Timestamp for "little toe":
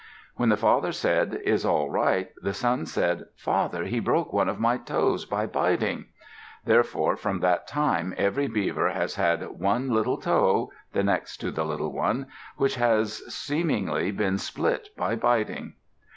9.91-10.71